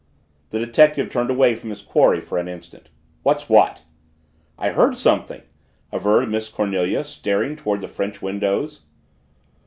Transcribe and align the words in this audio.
The 0.49 0.57
detective 0.57 1.11
turned 1.11 1.29
away 1.29 1.53
from 1.53 1.69
his 1.69 1.83
quarry 1.83 2.21
for 2.21 2.39
an 2.39 2.47
instant. 2.47 2.89
"What's 3.21 3.47
what?" 3.47 3.83
"I 4.57 4.69
heard 4.71 4.97
something," 4.97 5.43
averred 5.91 6.27
Miss 6.31 6.49
Cornelia, 6.49 7.03
staring 7.03 7.55
toward 7.55 7.81
the 7.81 7.87
French 7.87 8.19
windows. 8.19 8.81